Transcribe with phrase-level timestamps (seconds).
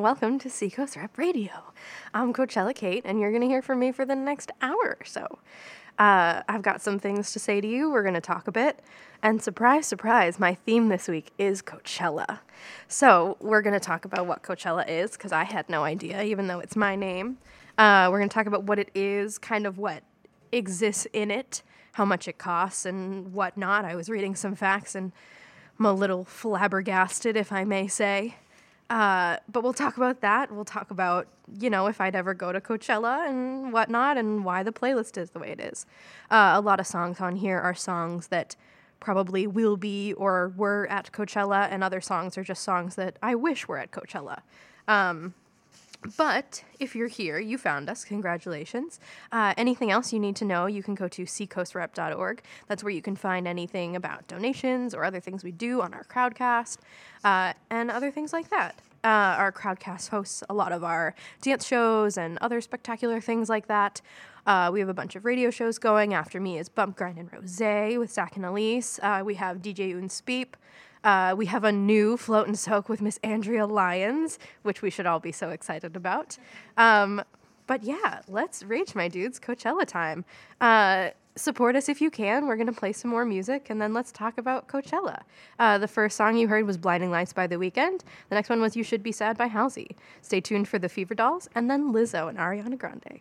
[0.00, 1.52] welcome to Seacoast Rep Radio.
[2.12, 5.04] I'm Coachella Kate, and you're going to hear from me for the next hour or
[5.06, 5.38] so.
[5.98, 7.90] Uh, I've got some things to say to you.
[7.90, 8.80] We're going to talk a bit.
[9.22, 12.40] And surprise, surprise, my theme this week is Coachella.
[12.88, 16.46] So we're going to talk about what Coachella is, because I had no idea, even
[16.46, 17.38] though it's my name.
[17.78, 20.02] Uh, we're going to talk about what it is, kind of what
[20.52, 21.62] exists in it,
[21.92, 23.86] how much it costs, and whatnot.
[23.86, 25.12] I was reading some facts and
[25.78, 28.34] I'm a little flabbergasted, if I may say.
[28.88, 30.52] Uh, but we'll talk about that.
[30.52, 31.26] We'll talk about,
[31.58, 35.30] you know, if I'd ever go to Coachella and whatnot and why the playlist is
[35.30, 35.86] the way it is.
[36.30, 38.54] Uh, a lot of songs on here are songs that
[39.00, 43.34] probably will be or were at Coachella, and other songs are just songs that I
[43.34, 44.40] wish were at Coachella.
[44.88, 45.34] Um,
[46.16, 48.04] but if you're here, you found us.
[48.04, 49.00] Congratulations.
[49.32, 52.42] Uh, anything else you need to know, you can go to seacoastrep.org.
[52.68, 56.04] That's where you can find anything about donations or other things we do on our
[56.04, 56.78] crowdcast
[57.24, 58.76] uh, and other things like that.
[59.04, 63.68] Uh, our crowdcast hosts a lot of our dance shows and other spectacular things like
[63.68, 64.00] that.
[64.46, 66.14] Uh, we have a bunch of radio shows going.
[66.14, 69.00] After me is Bump Grind and Rose with Zach and Elise.
[69.02, 70.54] Uh, we have DJ Unspeep.
[71.06, 75.06] Uh, we have a new float and soak with Miss Andrea Lyons, which we should
[75.06, 76.36] all be so excited about.
[76.76, 77.22] Um,
[77.68, 80.24] but yeah, let's rage, my dudes, Coachella time.
[80.60, 82.48] Uh, support us if you can.
[82.48, 85.22] We're going to play some more music and then let's talk about Coachella.
[85.60, 88.00] Uh, the first song you heard was Blinding Lights by The Weeknd.
[88.28, 89.94] The next one was You Should Be Sad by Halsey.
[90.22, 93.20] Stay tuned for The Fever Dolls and then Lizzo and Ariana Grande.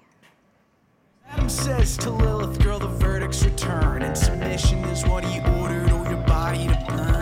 [1.29, 3.43] Adam says to Lilith, girl, the verdict's.
[3.45, 7.14] And submission is what he ordered, or your body to burn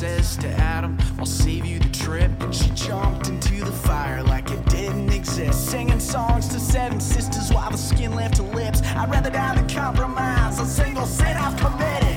[0.00, 2.30] says to Adam, I'll save you the trip.
[2.40, 5.70] And she jumped into the fire like it didn't exist.
[5.70, 8.80] Singing songs to seven sisters while the skin left her lips.
[8.82, 12.09] I'd rather die than compromise a single sin I've committed.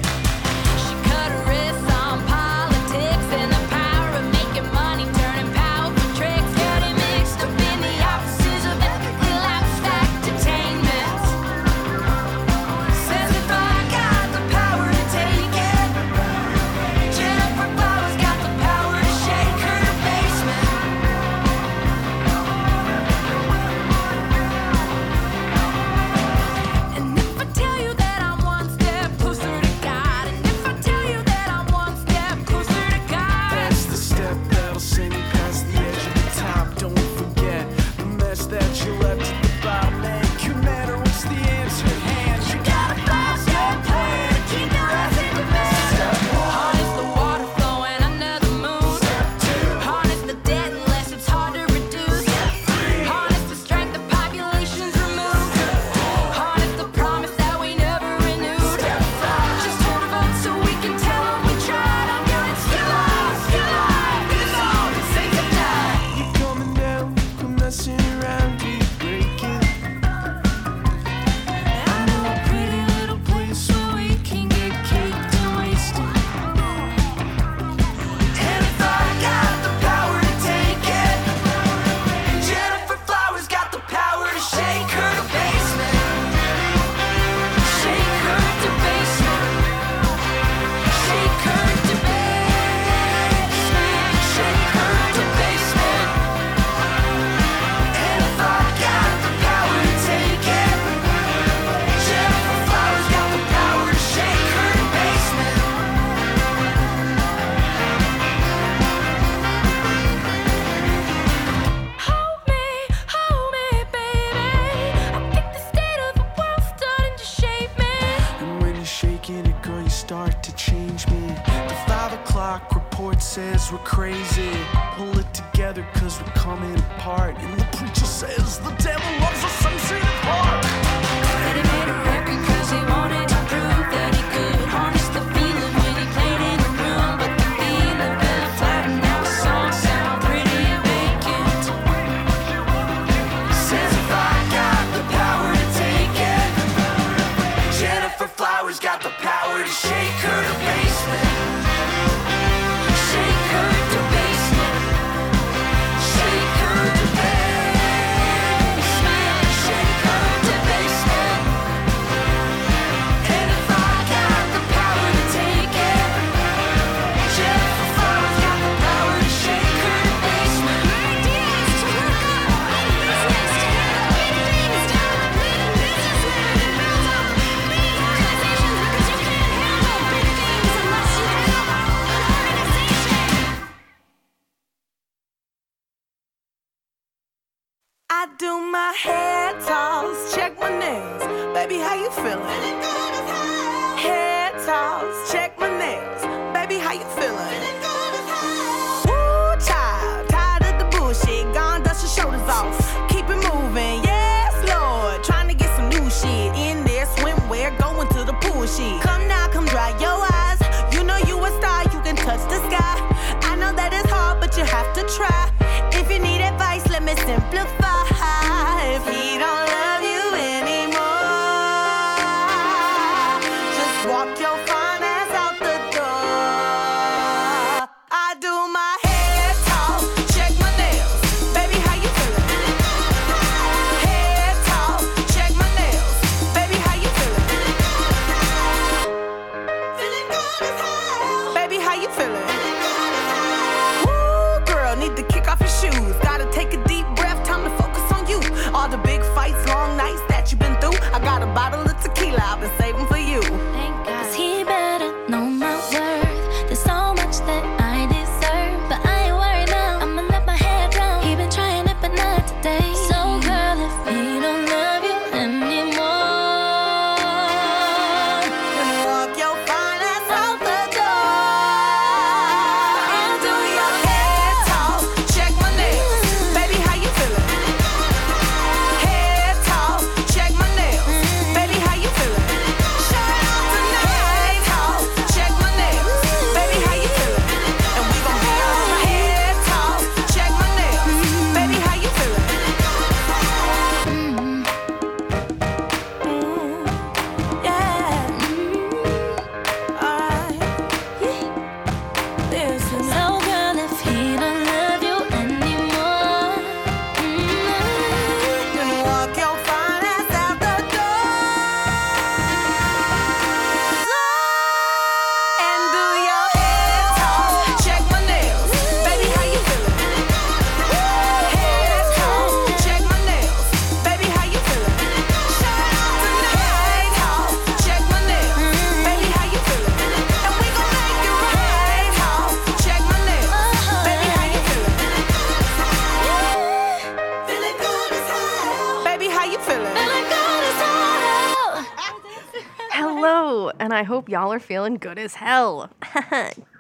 [344.54, 345.90] Are feeling good as hell.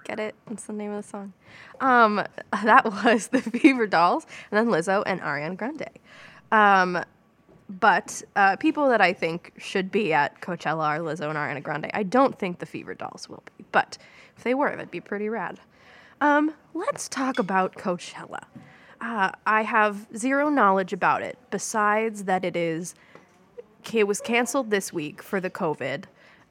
[0.03, 0.35] Get it?
[0.51, 1.33] It's the name of the song.
[1.81, 2.23] Um,
[2.63, 5.89] that was the Fever Dolls, and then Lizzo and Ariana Grande.
[6.51, 7.03] Um,
[7.69, 11.89] but uh, people that I think should be at Coachella are Lizzo and Ariana Grande.
[11.93, 13.97] I don't think the Fever Dolls will be, but
[14.37, 15.59] if they were, that'd be pretty rad.
[16.21, 18.43] Um, let's talk about Coachella.
[19.01, 22.95] Uh, I have zero knowledge about it besides that it is
[23.93, 26.05] it was canceled this week for the COVID,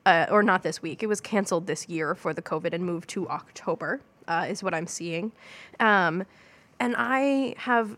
[0.06, 1.02] uh, or not this week.
[1.02, 4.75] It was canceled this year for the COVID and moved to October, uh, is what
[4.75, 5.32] I'm seeing.
[5.80, 6.25] Um,
[6.80, 7.97] and I have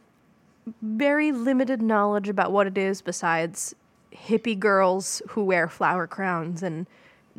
[0.82, 3.74] very limited knowledge about what it is besides
[4.12, 6.86] hippie girls who wear flower crowns and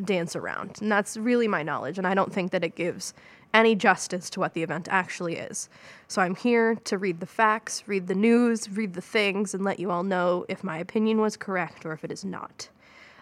[0.03, 0.77] dance around.
[0.81, 1.97] And that's really my knowledge.
[1.97, 3.13] And I don't think that it gives
[3.53, 5.69] any justice to what the event actually is.
[6.09, 9.79] So I'm here to read the facts, read the news, read the things, and let
[9.79, 12.67] you all know if my opinion was correct or if it is not.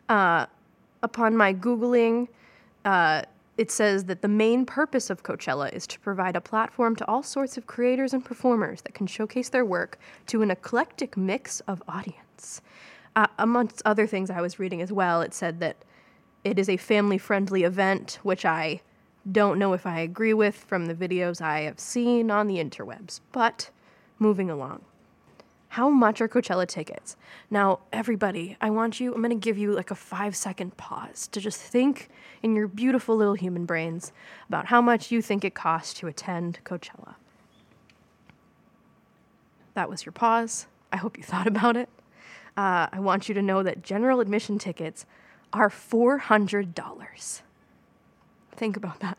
[0.09, 0.47] Uh,
[1.03, 2.27] upon my Googling,
[2.86, 3.22] uh,
[3.57, 7.22] it says that the main purpose of Coachella is to provide a platform to all
[7.22, 11.83] sorts of creators and performers that can showcase their work to an eclectic mix of
[11.88, 12.62] audience.
[13.15, 15.77] Uh, amongst other things I was reading as well, it said that
[16.43, 18.81] it is a family friendly event, which I
[19.31, 23.19] don't know if I agree with from the videos I have seen on the interwebs.
[23.31, 23.69] But
[24.17, 24.81] moving along.
[25.73, 27.15] How much are Coachella tickets?
[27.49, 31.27] Now, everybody, I want you, I'm going to give you like a five second pause
[31.31, 32.09] to just think
[32.43, 34.11] in your beautiful little human brains
[34.47, 37.15] about how much you think it costs to attend Coachella.
[39.73, 40.67] That was your pause.
[40.91, 41.89] I hope you thought about it.
[42.55, 45.07] Uh, I want you to know that general admission tickets
[45.53, 47.41] are $400.
[48.55, 49.17] Think about that.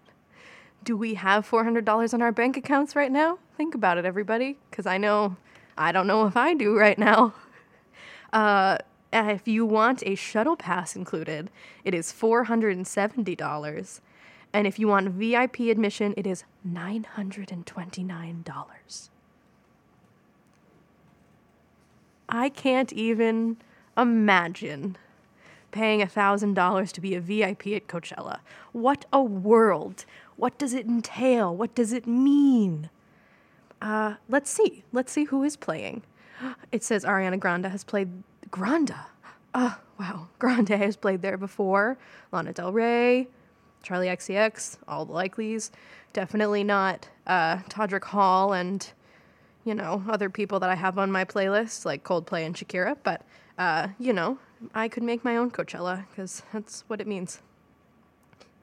[0.84, 3.40] Do we have $400 on our bank accounts right now?
[3.56, 5.36] Think about it, everybody, because I know,
[5.76, 7.34] I don't know if I do right now.
[8.32, 8.78] Uh,
[9.12, 11.50] if you want a shuttle pass included,
[11.84, 14.00] it is $470.
[14.52, 19.08] And if you want VIP admission, it is $929.
[22.28, 23.56] I can't even
[23.96, 24.96] imagine
[25.70, 28.40] paying $1,000 to be a VIP at Coachella.
[28.72, 30.04] What a world.
[30.36, 31.54] What does it entail?
[31.54, 32.90] What does it mean?
[33.84, 34.82] Uh, let's see.
[34.92, 36.02] Let's see who is playing.
[36.72, 38.08] It says Ariana Grande has played.
[38.50, 38.94] Grande?
[39.54, 40.28] Oh, wow.
[40.38, 41.98] Grande has played there before.
[42.32, 43.28] Lana Del Rey,
[43.84, 45.70] Charli XCX, all the likelies.
[46.14, 48.90] Definitely not uh, Todrick Hall and,
[49.66, 52.96] you know, other people that I have on my playlist, like Coldplay and Shakira.
[53.02, 53.20] But,
[53.58, 54.38] uh, you know,
[54.74, 57.42] I could make my own Coachella because that's what it means.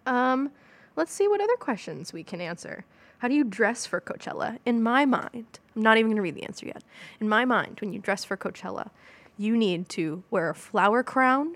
[0.08, 0.50] Um,
[0.95, 2.86] let's see what other questions we can answer.
[3.21, 4.57] How do you dress for Coachella?
[4.65, 6.84] In my mind, I'm not even going to read the answer yet.
[7.19, 8.89] In my mind, when you dress for Coachella,
[9.38, 11.55] you need to wear a flower crown,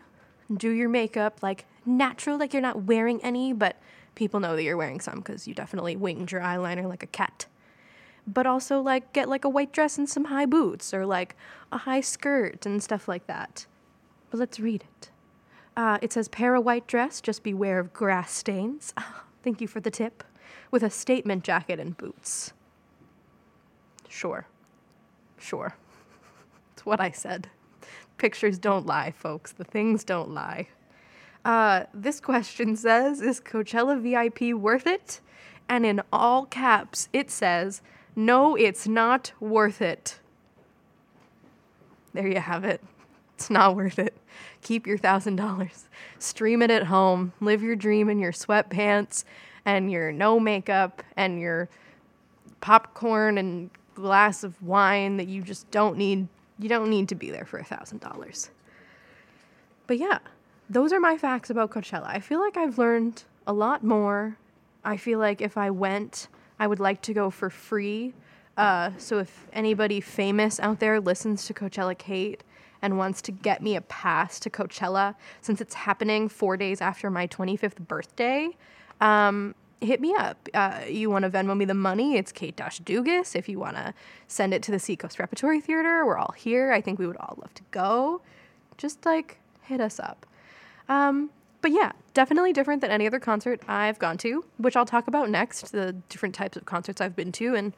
[0.56, 3.78] do your makeup like natural, like you're not wearing any, but
[4.14, 7.48] people know that you're wearing some because you definitely winged your eyeliner like a cat.
[8.28, 11.36] But also, like, get like a white dress and some high boots or like
[11.72, 13.66] a high skirt and stuff like that.
[14.30, 15.10] But let's read it.
[15.76, 18.94] Uh, it says, pair a white dress, just beware of grass stains.
[19.44, 20.24] Thank you for the tip.
[20.72, 22.54] With a statement jacket and boots.
[24.10, 24.48] Sure.
[25.38, 25.76] Sure.
[26.74, 27.50] It's what I said.
[28.18, 29.54] Pictures don't lie, folks.
[29.54, 30.68] The things don't lie.
[31.46, 35.22] Uh, this question says, is Coachella VIP worth it?
[35.70, 37.82] And in all caps, it says,
[38.16, 40.20] no, it's not worth it.
[42.14, 42.82] There you have it.
[43.36, 44.16] It's not worth it.
[44.62, 45.90] Keep your thousand dollars.
[46.20, 47.34] Stream it at home.
[47.42, 49.26] Live your dream in your sweatpants
[49.66, 51.70] and your no makeup and your
[52.62, 56.28] popcorn and glass of wine that you just don't need.
[56.60, 58.50] You don't need to be there for a thousand dollars.
[59.88, 60.20] But yeah,
[60.70, 62.08] those are my facts about Coachella.
[62.08, 64.38] I feel like I've learned a lot more.
[64.84, 66.28] I feel like if I went,
[66.60, 68.14] I would like to go for free.
[68.58, 72.44] Uh, so if anybody famous out there listens to Coachella Kate
[72.86, 77.10] and wants to get me a pass to Coachella, since it's happening four days after
[77.10, 78.50] my 25th birthday,
[79.02, 80.48] um, hit me up.
[80.54, 82.16] Uh, you want to Venmo me the money?
[82.16, 83.36] It's Kate Dash Dugas.
[83.36, 83.96] If you want to
[84.28, 86.72] send it to the Seacoast Repertory Theater, we're all here.
[86.72, 88.22] I think we would all love to go.
[88.78, 90.28] Just like hit us up.
[90.88, 95.08] Um, but yeah, definitely different than any other concert I've gone to, which I'll talk
[95.08, 97.74] about next the different types of concerts I've been to and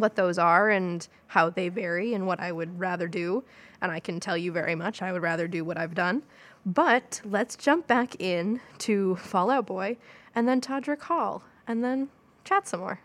[0.00, 3.44] what those are and how they vary and what I would rather do.
[3.80, 6.22] And I can tell you very much, I would rather do what I've done.
[6.66, 9.96] But let's jump back in to Fall Out Boy
[10.34, 12.08] and then Todrick Hall and then
[12.44, 13.00] chat some more.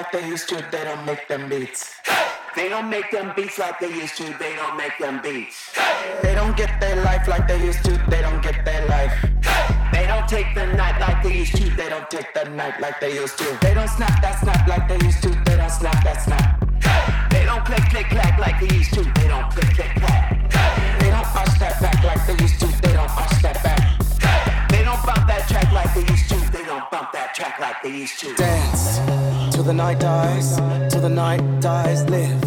[0.00, 0.56] Like they used to.
[0.70, 1.94] They don't make them beats.
[2.56, 4.24] They don't make them beats like they used to.
[4.38, 5.76] They don't make them beats.
[6.22, 7.92] They don't get their life like they used to.
[8.08, 9.12] They don't get their life.
[9.92, 11.68] They don't take the night like they used to.
[11.76, 13.58] They don't take the night like they used to.
[13.60, 15.28] They don't snap that snap like they used to.
[15.44, 16.48] They don't snap that snap.
[17.30, 19.02] They don't click click clack like they used to.
[19.02, 20.50] They don't click click clack.
[21.00, 22.68] They don't arch that back like they used to.
[22.80, 23.82] They don't arch that back.
[24.70, 26.38] They don't bump that track like they used to.
[26.56, 28.34] They don't bump that track like they used to.
[28.34, 30.56] Dance till the night dies,
[30.90, 32.02] till the night dies.
[32.08, 32.40] Live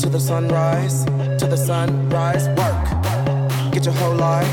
[0.00, 1.04] till the sunrise,
[1.38, 2.48] till the sunrise.
[2.56, 4.50] Work, get your whole life,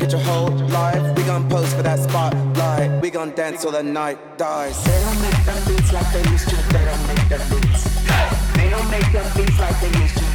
[0.00, 1.16] get your whole life.
[1.16, 3.00] We gon' pose for that spotlight.
[3.00, 4.82] We gon' dance till the night dies.
[4.82, 6.56] They don't make them beats like they used to.
[6.74, 7.84] They don't make them beats.
[8.56, 10.29] They don't make them beats like they used to.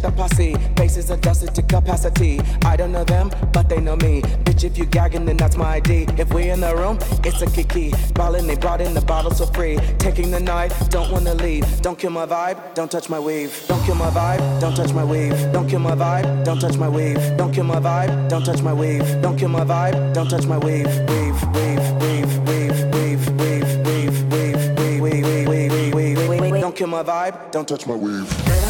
[0.00, 0.54] Check the posse.
[0.76, 2.40] Faces adjusted to capacity.
[2.64, 4.22] I don't know them, but they know me.
[4.44, 6.06] Bitch, if you gagging, then that's my ID.
[6.18, 7.92] If we in the room, it's a kiki.
[8.14, 9.78] Ballin', they brought in the bottles for free.
[9.98, 11.64] Taking the night, don't wanna leave.
[11.82, 13.64] Don't kill my vibe, don't touch my weave.
[13.68, 15.52] Don't kill my vibe, don't touch my weave.
[15.52, 17.36] Don't kill my vibe, don't touch my weave.
[17.36, 19.22] Don't kill my vibe, don't touch my weave.
[19.22, 24.32] Don't kill my vibe, don't touch my weave, weave, weave, weave, weave, weave, weave, weave,
[24.32, 26.60] weave, weave, weave, weave, weave, weave.
[26.60, 28.69] Don't kill my vibe, don't touch my weave.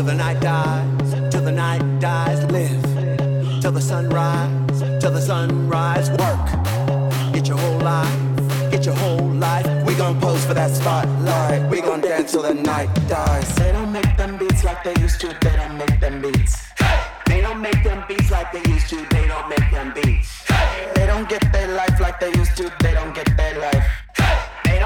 [0.00, 2.42] Till the night dies, till the night dies.
[2.50, 3.60] live.
[3.60, 6.08] Till the sunrise, till the sunrise.
[6.12, 9.66] Work, Get your whole life, get your whole life.
[9.84, 11.70] we gon' pose for that spotlight.
[11.70, 13.54] We gon' dance till the night dies.
[13.56, 15.36] They don't make them beats like they used to.
[15.38, 16.56] They don't make them beats.
[16.78, 17.04] Hey!
[17.26, 19.04] They don't make them beats like they used to.
[19.10, 20.48] They don't make them beats.
[20.48, 20.92] Hey!
[20.94, 22.72] They don't get their life like they used to.
[22.80, 23.99] They don't get their life.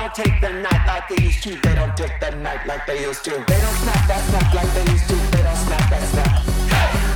[0.05, 1.57] Don't take the night like they used to.
[1.65, 3.31] They don't take the night like they used to.
[3.31, 5.17] They don't snap that snap like they used to.
[5.33, 6.45] They don't snap that snap.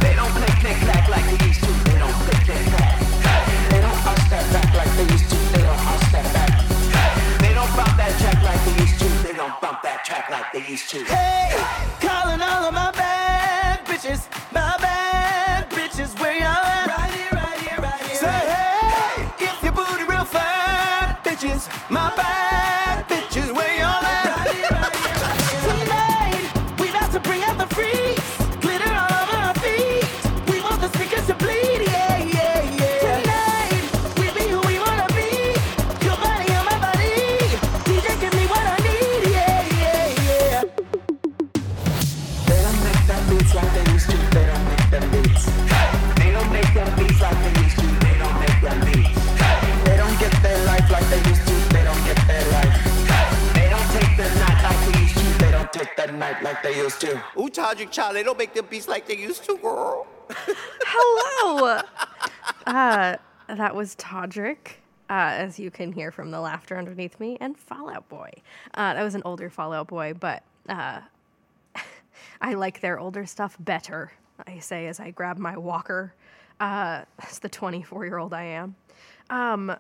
[0.01, 1.73] They don't click click clack like they used to.
[1.85, 2.97] They don't click click clack.
[3.69, 5.37] They don't arch that back like they used to.
[5.37, 6.49] They don't arch that back.
[7.45, 9.09] They don't bump that track like they used to.
[9.21, 11.05] They don't bump that track like they used to.
[11.05, 11.58] Hey,
[58.09, 60.07] Charlie, don't make them beats like they used to, girl.
[60.31, 61.83] Hello.
[62.67, 63.17] uh,
[63.49, 64.77] that was Todrick,
[65.11, 68.33] uh, as you can hear from the laughter underneath me, and Fall Out Boy.
[68.73, 71.03] Uh, that was an older Fall Out Boy, but uh,
[72.41, 74.13] I like their older stuff better.
[74.47, 76.15] I say as I grab my walker.
[76.61, 78.75] Uh, as the 24 year old I am.
[79.29, 79.77] Um,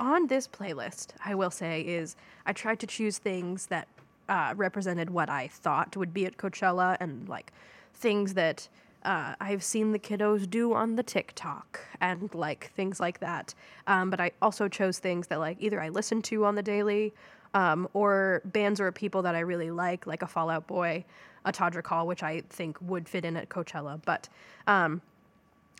[0.00, 3.86] on this playlist, I will say is I tried to choose things that
[4.28, 7.52] uh, represented what I thought would be at Coachella and like
[7.94, 8.68] things that
[9.04, 13.54] uh, I've seen the kiddos do on the TikTok and like things like that.
[13.86, 17.14] Um, but I also chose things that like either I listen to on the daily
[17.54, 21.04] um, or bands or people that I really like, like a Fall Out Boy,
[21.44, 24.00] a Todrick Hall, which I think would fit in at Coachella.
[24.04, 24.28] But
[24.66, 25.00] um,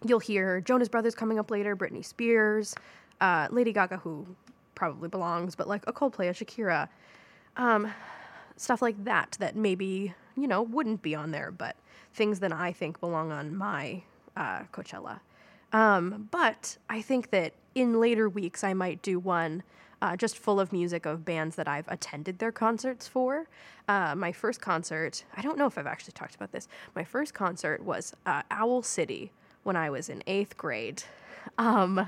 [0.04, 2.76] you'll hear Jonas Brothers coming up later, Britney Spears,
[3.20, 4.24] uh, Lady Gaga, who
[4.76, 6.88] probably belongs, but like a Coldplay, a Shakira,
[7.56, 7.92] um,
[8.56, 11.76] stuff like that that maybe you know wouldn't be on there, but
[12.14, 14.02] things that I think belong on my
[14.36, 15.20] uh, Coachella.
[15.72, 19.62] Um, but I think that in later weeks I might do one
[20.02, 23.48] uh, just full of music of bands that I've attended their concerts for.
[23.88, 26.68] Uh, my first concert, I don't know if I've actually talked about this.
[26.94, 31.02] My first concert was uh, Owl City when I was in eighth grade.
[31.58, 32.06] Um,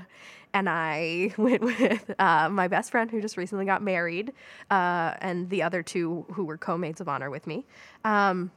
[0.53, 4.33] and I went with uh, my best friend who just recently got married,
[4.69, 7.65] uh, and the other two who were co-maids of honor with me.
[8.03, 8.51] Um,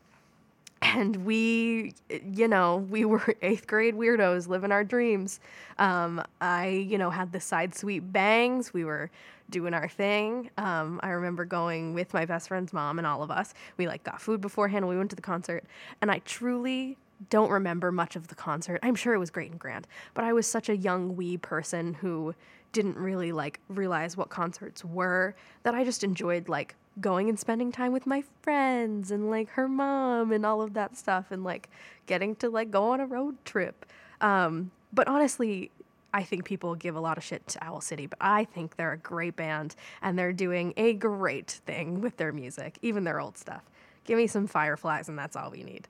[0.82, 1.94] and we,
[2.34, 5.40] you know, we were eighth grade weirdos living our dreams.
[5.78, 8.74] Um, I, you know, had the side sweep bangs.
[8.74, 9.10] We were
[9.48, 10.50] doing our thing.
[10.58, 13.54] Um, I remember going with my best friend's mom and all of us.
[13.76, 14.88] We like got food beforehand.
[14.88, 15.64] We went to the concert,
[16.00, 16.96] and I truly
[17.30, 18.80] don't remember much of the concert.
[18.82, 21.94] I'm sure it was great and grand, but I was such a young wee person
[21.94, 22.34] who
[22.72, 27.72] didn't really like realize what concerts were that I just enjoyed like going and spending
[27.72, 31.68] time with my friends and like her mom and all of that stuff and like
[32.06, 33.86] getting to like go on a road trip.
[34.20, 35.70] Um, but honestly,
[36.14, 38.92] I think people give a lot of shit to Owl City, but I think they're
[38.92, 43.38] a great band and they're doing a great thing with their music, even their old
[43.38, 43.62] stuff.
[44.04, 45.88] Give me some Fireflies and that's all we need.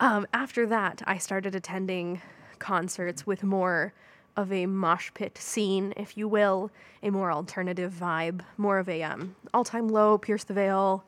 [0.00, 2.20] Um, after that, I started attending
[2.58, 3.92] concerts with more
[4.36, 6.70] of a mosh pit scene, if you will,
[7.02, 11.04] a more alternative vibe, more of a um, all time low, Pierce the Veil,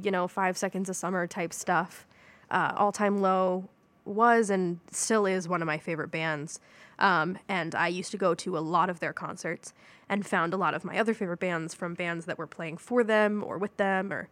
[0.00, 2.06] you know, five seconds of summer type stuff.
[2.50, 3.68] Uh, all time low
[4.04, 6.60] was and still is one of my favorite bands.
[6.98, 9.72] Um, and I used to go to a lot of their concerts
[10.08, 13.02] and found a lot of my other favorite bands from bands that were playing for
[13.02, 14.28] them or with them or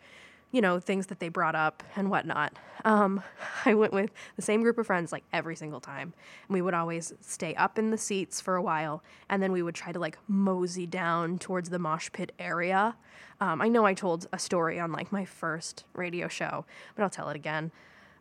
[0.53, 2.59] you know, things that they brought up and whatnot.
[2.85, 3.23] Um,
[3.65, 6.13] I went with the same group of friends like every single time.
[6.49, 9.63] And we would always stay up in the seats for a while and then we
[9.63, 12.97] would try to like mosey down towards the mosh pit area.
[13.41, 17.11] Um, I know I told a story on like my first radio show, but I'll
[17.11, 17.71] tell it again.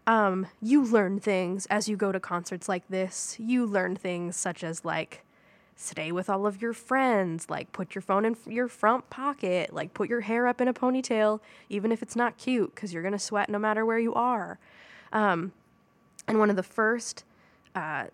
[0.07, 3.35] Um, you learn things as you go to concerts like this.
[3.37, 5.23] You learn things such as like,
[5.81, 9.93] stay with all of your friends like put your phone in your front pocket like
[9.93, 11.39] put your hair up in a ponytail
[11.69, 14.59] even if it's not cute because you're going to sweat no matter where you are.
[15.13, 15.53] Um,
[16.27, 17.23] and one of the first
[17.75, 18.07] uh,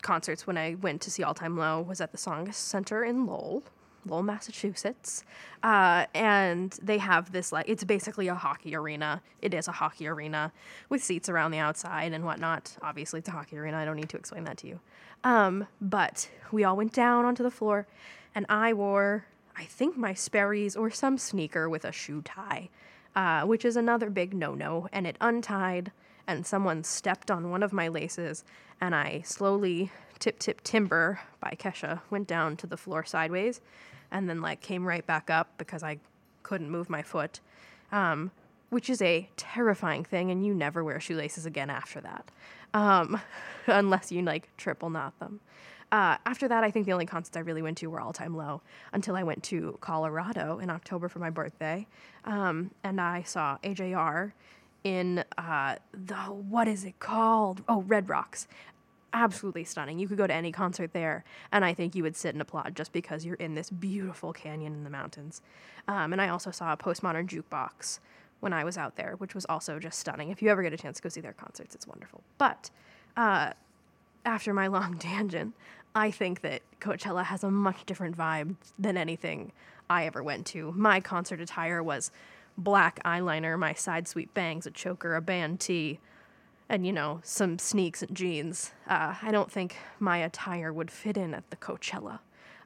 [0.00, 3.26] concerts when i went to see all time low was at the Tsongas Center in
[3.26, 3.64] lowell
[4.06, 5.24] lowell massachusetts.
[5.64, 9.20] Uh, and they have this like it's basically a hockey arena.
[9.42, 10.52] It is a hockey arena
[10.88, 12.76] with seats around the outside and whatnot.
[12.80, 13.76] Obviously it's a hockey arena.
[13.76, 14.78] I don't need to explain that to you
[15.24, 17.86] um, but we all went down onto the floor,
[18.34, 19.26] and I wore,
[19.56, 22.68] I think, my Sperry's or some sneaker with a shoe tie,
[23.16, 24.88] uh, which is another big no no.
[24.92, 25.92] And it untied,
[26.26, 28.44] and someone stepped on one of my laces,
[28.80, 33.60] and I slowly, tip tip timber by Kesha, went down to the floor sideways,
[34.10, 35.98] and then like came right back up because I
[36.42, 37.40] couldn't move my foot.
[37.90, 38.30] Um,
[38.70, 42.30] which is a terrifying thing, and you never wear shoelaces again after that,
[42.74, 43.20] um,
[43.66, 45.40] unless you like triple knot them.
[45.90, 48.36] Uh, after that, I think the only concerts I really went to were All Time
[48.36, 48.60] Low
[48.92, 51.86] until I went to Colorado in October for my birthday,
[52.24, 54.32] um, and I saw AJR
[54.84, 57.62] in uh, the what is it called?
[57.68, 58.46] Oh, Red Rocks.
[59.14, 59.98] Absolutely stunning.
[59.98, 62.76] You could go to any concert there, and I think you would sit and applaud
[62.76, 65.40] just because you're in this beautiful canyon in the mountains.
[65.88, 68.00] Um, and I also saw a postmodern jukebox
[68.40, 70.30] when I was out there, which was also just stunning.
[70.30, 72.22] If you ever get a chance to go see their concerts, it's wonderful.
[72.38, 72.70] But
[73.16, 73.52] uh,
[74.24, 75.54] after my long tangent,
[75.94, 79.52] I think that Coachella has a much different vibe than anything
[79.90, 80.72] I ever went to.
[80.72, 82.10] My concert attire was
[82.56, 85.98] black eyeliner, my side sweep bangs, a choker, a band tee,
[86.68, 88.72] and you know, some sneaks and jeans.
[88.86, 92.20] Uh, I don't think my attire would fit in at the Coachella.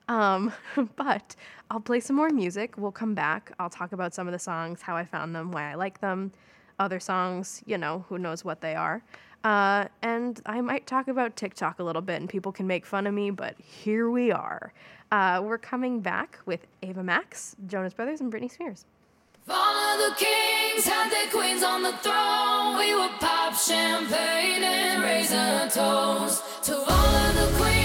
[0.08, 0.52] Um,
[0.96, 1.36] but
[1.70, 2.74] I'll play some more music.
[2.76, 3.52] We'll come back.
[3.58, 6.32] I'll talk about some of the songs, how I found them, why I like them.
[6.78, 9.02] Other songs, you know, who knows what they are.
[9.44, 13.06] Uh, and I might talk about TikTok a little bit, and people can make fun
[13.06, 14.72] of me, but here we are.
[15.10, 18.86] Uh, we're coming back with Ava Max, Jonas Brothers, and Britney Spears.
[19.48, 22.78] All of the kings had their queens on the throne.
[22.78, 27.81] We would pop champagne and raise a toast to all of the queens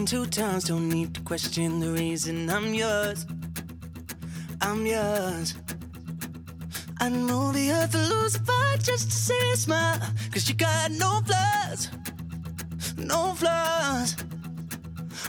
[0.00, 0.64] one, two times.
[0.64, 3.26] Don't need to question the reason I'm yours.
[4.62, 5.54] I'm yours.
[7.00, 10.00] I'd move the earth to lose a fight just to see you smile.
[10.32, 11.90] Cause you got no flaws.
[12.96, 14.16] No flaws.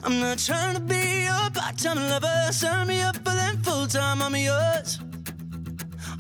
[0.04, 2.52] I'm not trying to be your part-time lover.
[2.52, 4.22] Sign me up for them full-time.
[4.22, 5.00] I'm yours.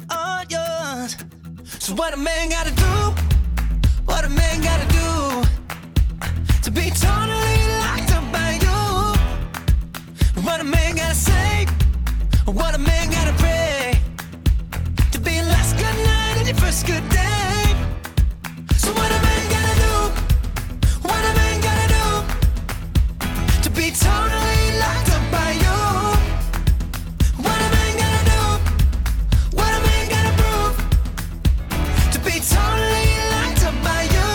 [0.09, 1.15] All yours.
[1.79, 2.95] So what a man gotta do?
[4.05, 5.01] What a man gotta do?
[6.63, 7.60] to be totally
[12.53, 13.97] what a man gotta pray
[15.11, 17.75] to be your last good night and your first good day.
[18.77, 19.95] So what a man gotta do,
[21.07, 22.05] what a man gotta do
[23.63, 25.79] to be totally locked up by you.
[27.45, 28.43] What a man gotta do,
[29.55, 30.75] what a man gotta prove
[32.11, 34.31] to be totally locked up by you.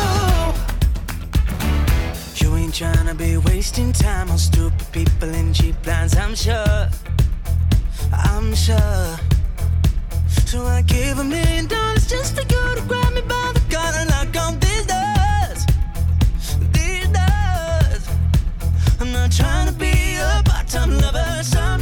[2.40, 6.88] You ain't tryna be wasting time on stupid people in cheap lines, I'm sure.
[8.46, 9.18] I'm sure.
[10.46, 13.98] So I give a million dollars just for you to grab me by the collar
[13.98, 15.66] and knock on these doors.
[16.72, 18.02] These doors.
[19.00, 21.42] I'm not trying to be a part-time lover.
[21.42, 21.80] Sign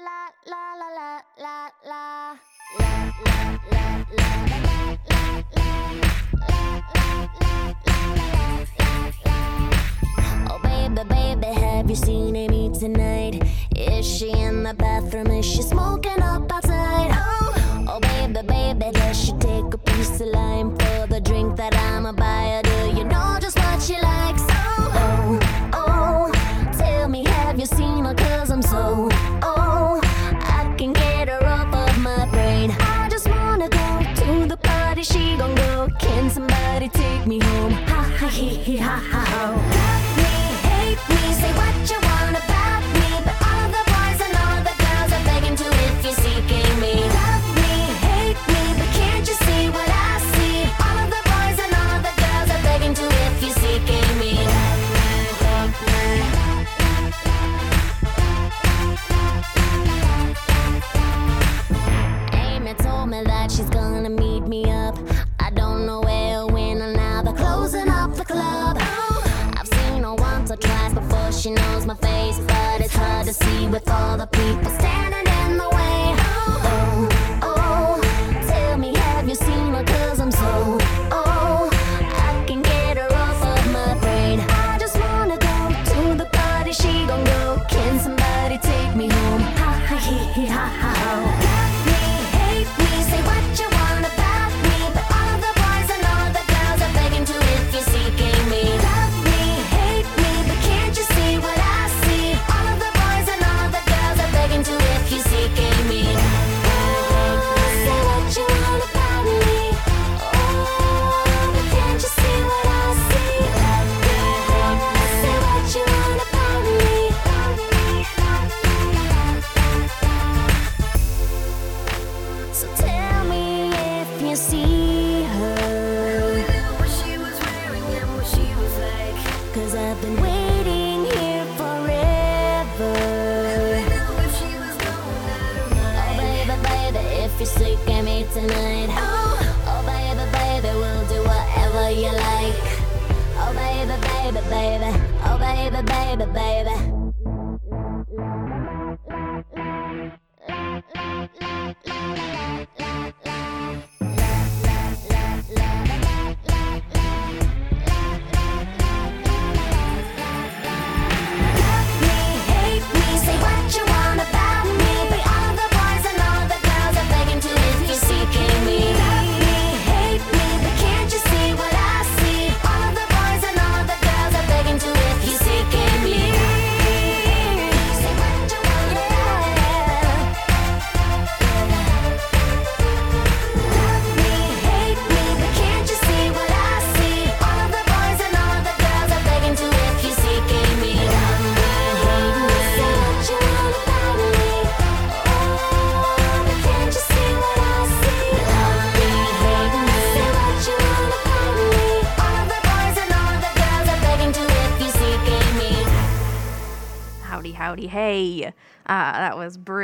[0.00, 0.30] Oh,
[10.62, 13.42] baby, baby, have you seen Amy tonight?
[13.74, 15.32] Is she in the bathroom?
[15.32, 17.10] Is she smoking up outside?
[17.12, 21.74] Oh, oh, baby, baby, does she take a piece of lime for the drink that
[21.74, 22.62] I'ma buy her?
[22.62, 24.37] Do you know just what she likes?
[35.08, 35.88] She gon' go.
[35.98, 36.57] Can somebody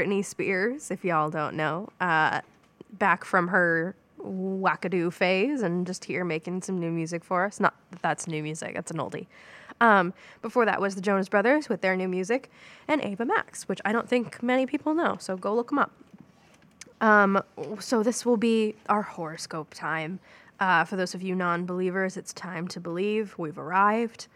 [0.05, 1.89] Britney Spears, if y'all don't know.
[2.01, 2.41] Uh,
[2.99, 7.59] back from her wackadoo phase and just here making some new music for us.
[7.59, 9.27] Not that that's new music, that's an oldie.
[9.81, 12.51] Um, before that was the Jonas Brothers with their new music
[12.87, 15.91] and Ava Max, which I don't think many people know, so go look them up.
[17.01, 17.43] Um,
[17.81, 20.21] so this will be our horoscope time.
[20.61, 23.35] Uh, for those of you non-believers, it's time to believe.
[23.39, 24.29] We've arrived.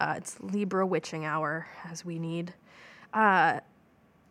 [0.00, 2.52] Uh, it's Libra witching hour, as we need.
[3.12, 3.60] Uh,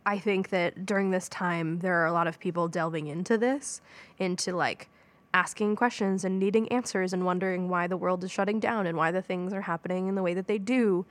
[0.05, 3.81] I think that during this time, there are a lot of people delving into this,
[4.17, 4.89] into like
[5.33, 9.11] asking questions and needing answers and wondering why the world is shutting down and why
[9.11, 11.05] the things are happening in the way that they do.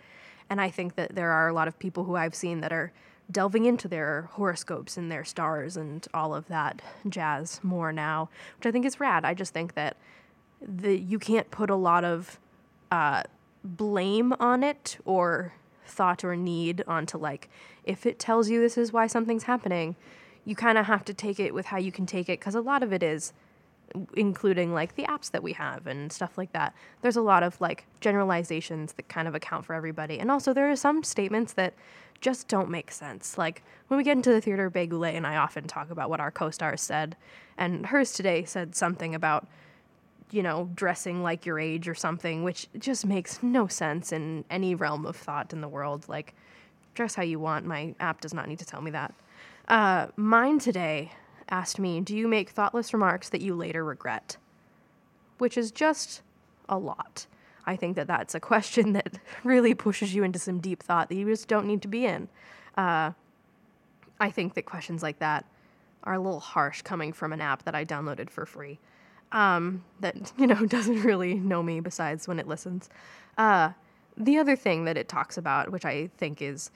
[0.49, 2.93] And I think that there are a lot of people who I've seen that are
[3.30, 8.28] delving into their horoscopes and their stars and all of that jazz more now,
[8.59, 9.24] which I think is rad.
[9.24, 9.97] I just think that
[10.61, 12.38] the you can't put a lot of
[12.90, 13.22] uh,
[13.64, 15.55] blame on it or
[15.93, 17.49] thought or need onto like
[17.84, 19.95] if it tells you this is why something's happening
[20.45, 22.61] you kind of have to take it with how you can take it because a
[22.61, 23.32] lot of it is
[24.14, 26.74] including like the apps that we have and stuff like that.
[27.03, 30.70] There's a lot of like generalizations that kind of account for everybody and also there
[30.70, 31.74] are some statements that
[32.20, 33.36] just don't make sense.
[33.36, 36.30] Like when we get into the theater goulet and i often talk about what our
[36.30, 37.16] co-stars said
[37.59, 39.47] and hers today said something about
[40.33, 44.74] you know, dressing like your age or something, which just makes no sense in any
[44.74, 46.09] realm of thought in the world.
[46.09, 46.35] Like,
[46.95, 47.66] dress how you want.
[47.66, 49.14] My app does not need to tell me that.
[49.68, 51.12] Uh, mine today
[51.51, 54.39] asked me, Do you make thoughtless remarks that you later regret?
[55.37, 56.22] Which is just
[56.68, 57.26] a lot.
[57.66, 61.14] I think that that's a question that really pushes you into some deep thought that
[61.14, 62.28] you just don't need to be in.
[62.76, 63.12] Uh,
[64.18, 65.45] I think that questions like that
[66.05, 68.78] are a little harsh coming from an app that I downloaded for free
[69.33, 72.89] um, that you know doesn't really know me besides when it listens.
[73.37, 73.70] Uh,
[74.16, 76.70] the other thing that it talks about, which I think is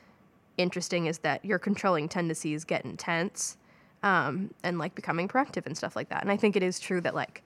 [0.57, 3.59] interesting, is that your controlling tendencies get intense
[4.03, 6.23] um, and like becoming proactive and stuff like that.
[6.23, 7.43] And I think it is true that like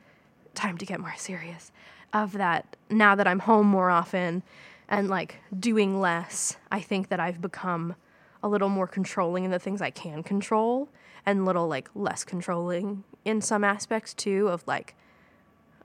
[0.55, 1.73] time to get more serious.
[2.13, 4.43] Of that, now that I'm home more often
[4.89, 7.95] and like doing less, I think that I've become
[8.43, 10.89] a little more controlling in the things I can control
[11.31, 14.97] and little like less controlling in some aspects too of like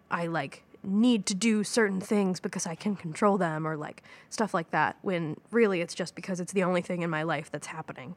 [0.09, 4.53] I like need to do certain things because I can control them or like stuff
[4.53, 7.67] like that when really it's just because it's the only thing in my life that's
[7.67, 8.15] happening.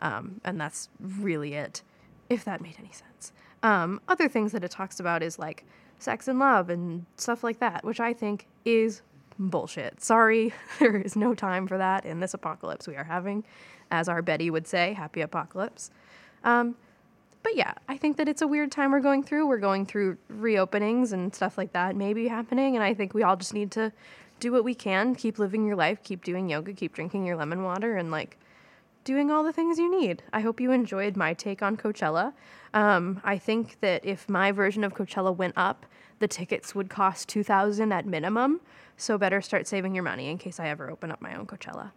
[0.00, 1.82] Um, and that's really it,
[2.28, 3.32] if that made any sense.
[3.62, 5.64] Um, other things that it talks about is like
[5.98, 9.02] sex and love and stuff like that, which I think is
[9.38, 10.02] bullshit.
[10.02, 13.44] Sorry, there is no time for that in this apocalypse we are having.
[13.90, 15.90] As our Betty would say, happy apocalypse.
[16.44, 16.76] Um,
[17.42, 19.46] but yeah, I think that it's a weird time we're going through.
[19.46, 22.74] We're going through reopenings and stuff like that maybe happening.
[22.74, 23.92] And I think we all just need to
[24.40, 27.62] do what we can, keep living your life, keep doing yoga, keep drinking your lemon
[27.62, 28.38] water, and like
[29.04, 30.22] doing all the things you need.
[30.32, 32.32] I hope you enjoyed my take on Coachella.
[32.72, 35.86] Um, I think that if my version of Coachella went up,
[36.18, 38.60] the tickets would cost 2000 at minimum.
[38.96, 41.92] So better start saving your money in case I ever open up my own Coachella.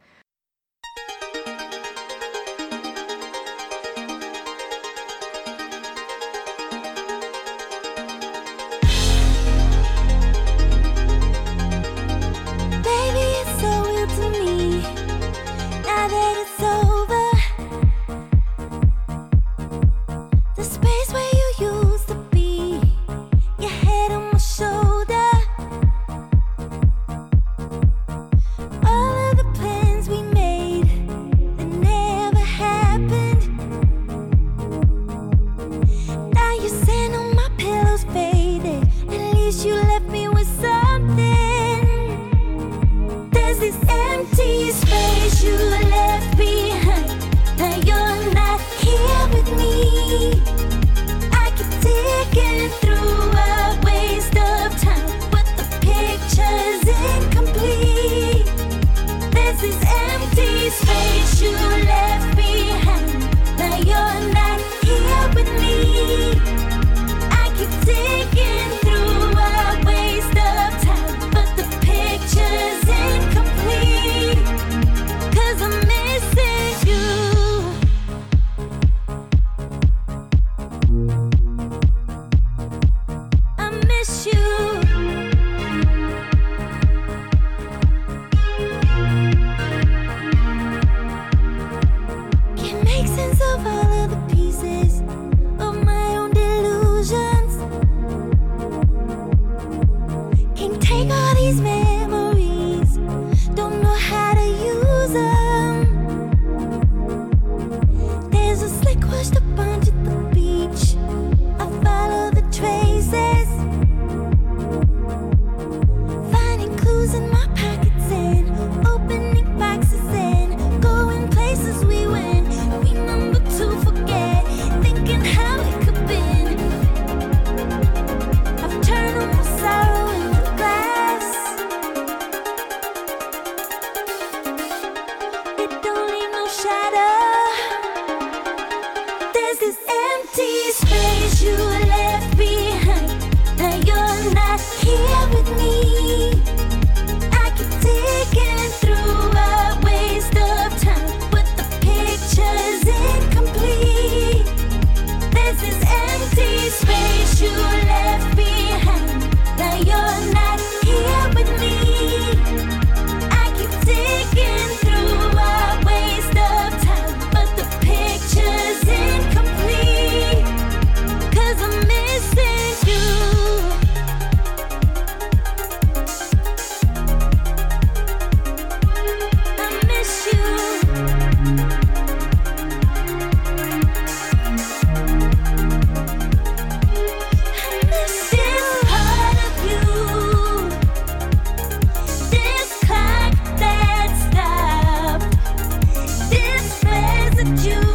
[197.56, 197.87] you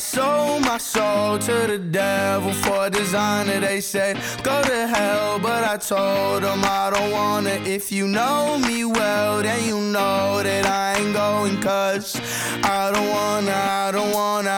[0.00, 3.60] sold my soul to the devil for a designer.
[3.60, 7.50] They said, go to hell, but I told them I don't wanna.
[7.50, 12.16] If you know me well, then you know that I ain't going, cause
[12.64, 14.49] I don't wanna, I don't wanna.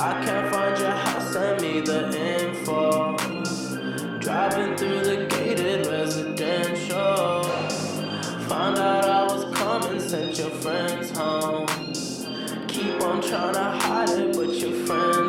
[0.00, 2.06] I can't find your house, send me the
[2.40, 3.16] info.
[4.20, 7.42] Driving through the gated residential.
[8.48, 11.66] Found out I was coming, sent your friends home.
[12.68, 15.27] Keep on trying to hide it, but your friends.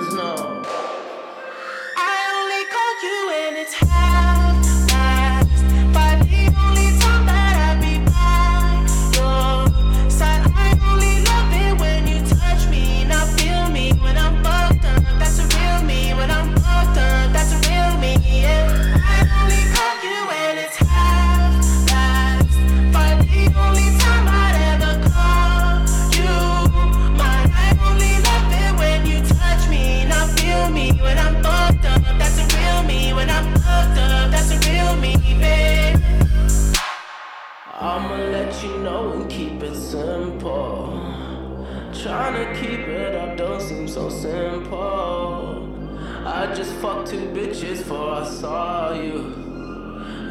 [46.81, 49.33] fuck two bitches before I saw you.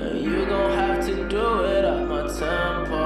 [0.01, 3.05] And you gon' have to do it at my tempo.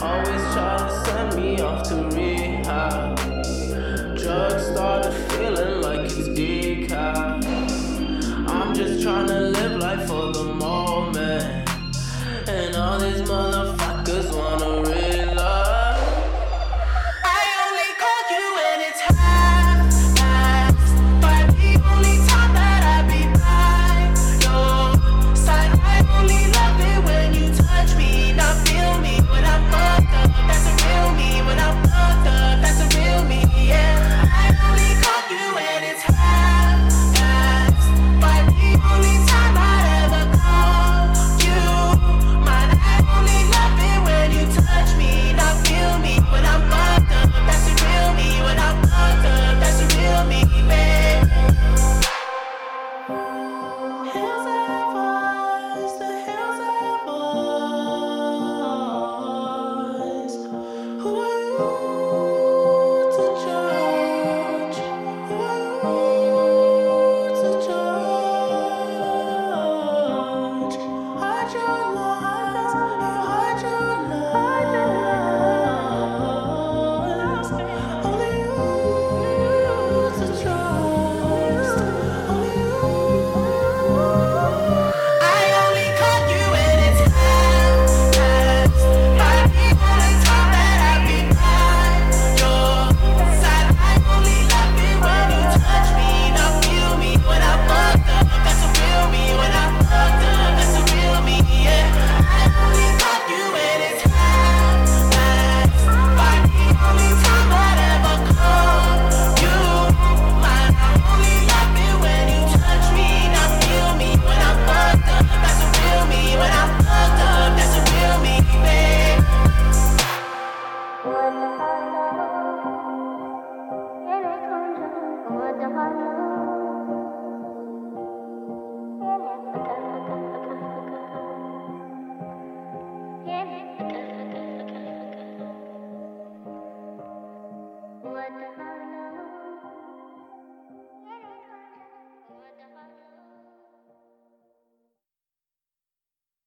[0.00, 3.16] Always try to send me off to rehab.
[4.16, 5.27] Drugs started